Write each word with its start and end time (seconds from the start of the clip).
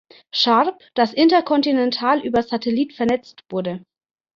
Sharp, 0.31 0.79
das 0.95 1.13
interkontinental 1.13 2.21
über 2.25 2.41
Satellit 2.41 2.93
vernetzt 2.93 3.43
wurde. 3.51 3.85